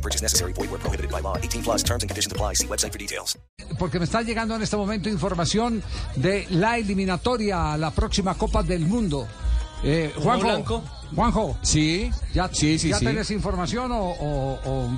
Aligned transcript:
No 0.00 0.02
purchase 0.02 0.22
necessary. 0.22 0.52
Void 0.54 0.70
where 0.70 0.78
prohibited 0.80 1.10
by 1.10 1.20
law. 1.20 1.36
18 1.36 1.62
plus 1.62 1.82
terms 1.82 2.02
and 2.02 2.08
conditions 2.10 2.32
apply. 2.32 2.54
See 2.54 2.66
website 2.66 2.90
for 2.92 2.98
details. 2.98 3.36
Porque 3.78 3.98
me 3.98 4.04
está 4.06 4.22
llegando 4.22 4.54
en 4.56 4.62
este 4.62 4.76
momento 4.76 5.08
información 5.10 5.82
de 6.16 6.46
la 6.50 6.78
eliminatoria 6.78 7.74
a 7.74 7.76
la 7.76 7.90
próxima 7.90 8.34
Copa 8.34 8.62
del 8.62 8.80
Mundo. 8.86 9.28
Eh, 9.84 10.12
Juanjo, 10.16 10.46
Blanco? 10.46 10.82
Juanjo, 11.14 11.58
Sí, 11.62 12.10
¿ya, 12.34 12.48
sí, 12.52 12.78
sí, 12.78 12.88
¿ya 12.88 12.98
sí. 12.98 13.04
tenés 13.04 13.30
información 13.30 13.92
o, 13.92 13.98
o- 14.10 14.58
o- 14.64 14.90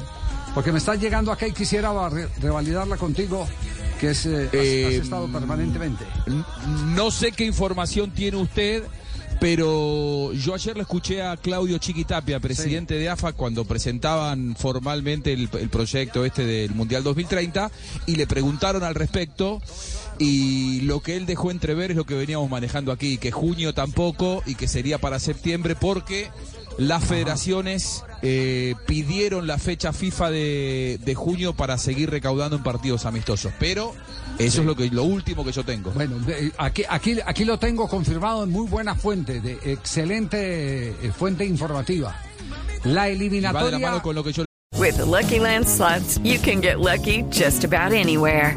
Porque 0.54 0.70
me 0.72 0.78
está 0.78 0.94
llegando 0.94 1.32
acá 1.32 1.46
y 1.46 1.52
quisiera 1.52 2.08
re- 2.08 2.28
revalidarla 2.40 2.96
contigo, 2.96 3.46
que 4.00 4.10
es, 4.10 4.26
eh, 4.26 4.48
has- 4.48 4.54
Eh, 4.54 4.86
has, 4.86 5.04
estado 5.04 5.26
permanentemente. 5.32 6.04
No 6.94 7.10
sé 7.10 7.32
qué 7.32 7.44
información 7.44 8.10
tiene 8.12 8.36
usted, 8.36 8.82
pero 9.42 10.32
yo 10.34 10.54
ayer 10.54 10.76
le 10.76 10.82
escuché 10.82 11.20
a 11.20 11.36
Claudio 11.36 11.76
Chiquitapia, 11.78 12.38
presidente 12.38 12.94
de 12.94 13.08
AFA, 13.08 13.32
cuando 13.32 13.64
presentaban 13.64 14.54
formalmente 14.54 15.32
el, 15.32 15.48
el 15.58 15.68
proyecto 15.68 16.24
este 16.24 16.46
del 16.46 16.72
Mundial 16.76 17.02
2030 17.02 17.68
y 18.06 18.14
le 18.14 18.28
preguntaron 18.28 18.84
al 18.84 18.94
respecto 18.94 19.60
y 20.20 20.82
lo 20.82 21.00
que 21.00 21.16
él 21.16 21.26
dejó 21.26 21.50
entrever 21.50 21.90
es 21.90 21.96
lo 21.96 22.04
que 22.04 22.14
veníamos 22.14 22.48
manejando 22.48 22.92
aquí, 22.92 23.18
que 23.18 23.32
junio 23.32 23.74
tampoco 23.74 24.44
y 24.46 24.54
que 24.54 24.68
sería 24.68 24.98
para 24.98 25.18
septiembre 25.18 25.74
porque 25.74 26.30
las 26.78 27.04
federaciones 27.04 28.04
eh, 28.22 28.74
pidieron 28.86 29.46
la 29.46 29.58
fecha 29.58 29.92
FIFA 29.92 30.30
de, 30.30 30.98
de 31.04 31.14
junio 31.14 31.54
para 31.54 31.78
seguir 31.78 32.10
recaudando 32.10 32.56
en 32.56 32.62
partidos 32.62 33.04
amistosos, 33.06 33.52
pero 33.58 33.94
eso 34.38 34.60
es 34.60 34.66
lo 34.66 34.74
que 34.76 34.88
lo 34.90 35.04
último 35.04 35.44
que 35.44 35.52
yo 35.52 35.64
tengo. 35.64 35.90
Bueno, 35.90 36.18
de- 36.20 36.52
aquí, 36.58 36.84
aquí, 36.88 37.18
aquí 37.24 37.44
lo 37.44 37.58
tengo 37.58 37.88
confirmado 37.88 38.44
en 38.44 38.50
muy 38.50 38.66
buena 38.66 38.94
fuente, 38.94 39.40
de 39.40 39.58
excelente 39.64 40.88
eh, 40.90 41.12
fuente 41.16 41.44
informativa. 41.44 42.16
La 42.84 42.90
Y 42.90 42.92
va 42.92 42.92
de 42.92 42.94
la 42.94 43.06
eliminatoria... 43.08 43.78
mano 43.78 44.02
con 44.02 44.14
lo 44.14 44.24
que 44.24 44.32
yo 44.32 44.44
With 44.78 44.96
the 44.96 45.04
Lucky 45.04 45.38
Land 45.38 45.66
slots, 45.68 46.18
you 46.24 46.38
can 46.40 46.60
get 46.62 46.78
lucky 46.80 47.24
just 47.30 47.62
about 47.64 47.92
anywhere. 47.92 48.56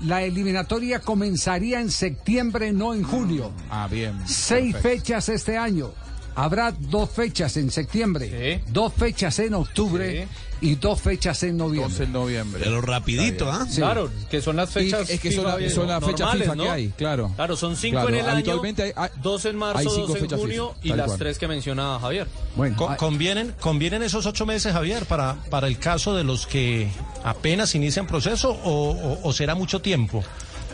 La 0.00 0.22
eliminatoria 0.22 1.00
comenzaría 1.00 1.80
en 1.80 1.90
septiembre, 1.90 2.72
no 2.72 2.94
en 2.94 3.02
junio. 3.02 3.50
Ah, 3.70 3.88
bien. 3.90 4.20
Seis 4.26 4.74
perfecto. 4.74 4.88
fechas 5.04 5.28
este 5.28 5.56
año. 5.56 5.90
Habrá 6.38 6.72
dos 6.72 7.10
fechas 7.10 7.56
en 7.56 7.70
septiembre, 7.70 8.60
Sí. 8.60 8.70
dos 8.72 8.92
fechas 8.94 9.38
en 9.40 9.54
octubre 9.54 10.28
y 10.60 10.74
dos 10.76 11.00
fechas 11.00 11.42
en 11.42 11.58
12 11.58 11.68
noviembre. 11.74 12.06
de 12.06 12.12
noviembre. 12.12 12.60
Pero 12.64 12.80
rapidito, 12.80 13.50
¿ah? 13.50 13.66
Sí. 13.68 13.76
Claro, 13.76 14.10
que 14.30 14.40
son 14.40 14.56
las 14.56 14.70
fechas. 14.70 15.08
Y 15.10 15.14
es 15.14 15.20
que 15.20 15.32
son, 15.32 15.44
la- 15.44 15.56
FIFA 15.56 15.70
son 15.74 15.86
las 15.88 16.00
fechas 16.04 16.20
normales, 16.20 16.42
FIFA 16.44 16.54
¿no? 16.56 16.62
que 16.64 16.70
hay, 16.70 16.88
claro. 16.96 17.32
Claro, 17.36 17.56
son 17.56 17.76
cinco 17.76 17.94
Claro, 18.00 18.08
en 18.08 18.14
el 18.16 18.28
año, 18.28 18.62
hay- 18.62 18.92
hay- 18.96 19.10
dos 19.22 19.44
en 19.46 19.56
marzo, 19.56 19.78
hay 19.78 19.84
cinco 19.86 20.14
dos 20.14 20.22
en 20.32 20.38
junio 20.38 20.74
FIFA, 20.80 20.94
y 20.94 20.96
las 20.96 21.06
cual. 21.06 21.18
tres 21.18 21.38
que 21.38 21.48
mencionaba 21.48 21.98
Javier. 22.00 22.26
Bueno, 22.56 22.76
Co- 22.76 22.96
¿Convienen, 22.96 23.54
¿Convienen 23.60 24.02
esos 24.04 24.24
ocho 24.26 24.46
meses, 24.46 24.72
Javier, 24.72 25.06
para, 25.06 25.36
para 25.50 25.66
el 25.66 25.78
caso 25.78 26.14
de 26.14 26.22
los 26.24 26.46
que 26.46 26.88
apenas 27.24 27.74
inician 27.74 28.06
proceso 28.06 28.50
o, 28.50 28.90
o- 28.90 29.20
o 29.22 29.32
será 29.32 29.54
mucho 29.56 29.80
tiempo? 29.80 30.22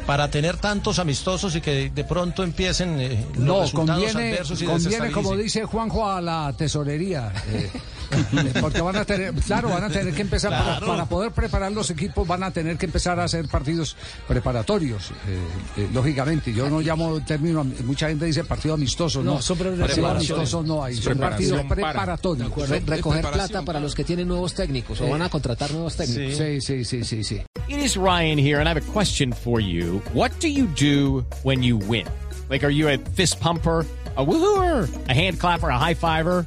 Para 0.06 0.30
tener 0.30 0.58
tantos 0.58 0.98
amistosos 0.98 1.56
y 1.56 1.60
que 1.62 1.90
de 1.90 2.04
pronto 2.04 2.42
empiecen 2.42 3.00
eh, 3.00 3.24
los 3.34 3.38
no, 3.38 3.60
resultados 3.62 4.02
conviene, 4.02 4.32
adversos 4.32 4.60
y 4.60 4.66
conviene 4.66 5.10
como 5.10 5.34
dice 5.36 5.64
Juanjo, 5.64 6.06
a 6.10 6.20
la 6.20 6.52
tesorería. 6.56 7.32
eh, 7.48 7.70
porque 8.60 8.80
van 8.80 8.96
a 8.96 9.04
tener, 9.04 9.32
claro, 9.34 9.68
van 9.68 9.84
a 9.84 9.88
tener 9.88 10.12
que 10.14 10.22
empezar, 10.22 10.50
para, 10.50 10.64
Claro. 10.78 10.86
para 10.86 11.04
poder 11.06 11.32
preparar 11.32 11.72
los 11.72 11.90
equipos, 11.90 12.26
van 12.26 12.42
a 12.42 12.50
tener 12.50 12.76
que 12.76 12.86
empezar 12.86 13.18
a 13.20 13.24
hacer 13.24 13.46
partidos 13.48 13.96
preparatorios, 14.28 15.10
eh, 15.28 15.38
eh, 15.76 15.88
lógicamente. 15.92 16.52
Yo 16.52 16.68
no 16.68 16.80
llamo 16.80 17.16
el 17.16 17.24
término, 17.24 17.64
mucha 17.84 18.08
gente 18.08 18.24
dice 18.26 18.44
partido 18.44 18.74
amistoso, 18.74 19.22
no, 19.22 19.40
son 19.40 19.58
pre- 19.58 19.70
partido 19.72 20.08
amistoso 20.08 20.62
no 20.62 20.82
hay, 20.84 20.96
son 20.96 21.18
partidos 21.18 21.62
para. 21.62 21.68
preparatorios. 21.74 22.68
Re- 22.68 22.80
recoger 22.80 23.22
plata 23.22 23.48
para 23.52 23.64
para- 23.64 23.80
los 23.80 23.94
que 23.94 24.04
tienen 24.04 24.28
nuevos 24.28 24.54
técnicos 24.54 25.00
o 25.00 25.08
van 25.08 25.22
a 25.22 25.28
contratar 25.28 25.70
nuevos 25.72 25.96
técnicos. 25.96 26.36
Sí, 26.36 26.60
sí, 26.60 26.84
sí, 26.84 27.04
sí, 27.04 27.24
sí. 27.24 27.42
It 27.68 27.78
is 27.78 27.96
Ryan 27.96 28.38
here, 28.38 28.58
and 28.60 28.68
I 28.68 28.70
have 28.72 28.76
a 28.80 28.92
question 28.92 29.32
for 29.32 29.60
you. 29.60 30.02
What 30.12 30.30
do 30.40 30.48
you 30.48 30.66
do 30.78 31.24
when 31.44 31.62
you 31.62 31.78
win? 31.78 32.06
Like, 32.50 32.64
are 32.64 32.72
you 32.74 32.88
a 32.88 32.98
fist 33.14 33.40
pumper? 33.40 33.86
A 34.16 34.22
woohooer, 34.24 34.88
a 35.08 35.12
hand 35.12 35.40
clapper, 35.40 35.70
a 35.70 35.76
high 35.78 35.94
fiver. 35.96 36.46